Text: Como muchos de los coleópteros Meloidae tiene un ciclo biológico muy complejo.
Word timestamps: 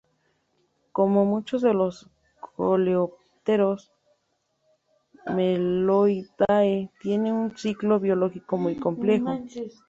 Como 0.91 1.25
muchos 1.25 1.61
de 1.61 1.75
los 1.75 2.09
coleópteros 2.55 3.91
Meloidae 5.27 6.89
tiene 6.99 7.31
un 7.31 7.55
ciclo 7.55 7.99
biológico 7.99 8.57
muy 8.57 8.77
complejo. 8.77 9.37